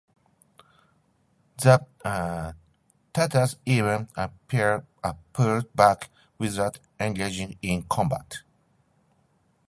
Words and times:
The 1.59 1.85
Tatars 3.13 3.57
even 3.67 4.07
pulled 5.31 5.75
back 5.75 6.09
without 6.39 6.79
engaging 6.99 7.55
in 7.61 7.83
combat. 7.83 8.39